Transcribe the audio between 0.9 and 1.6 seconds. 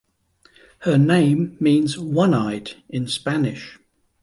name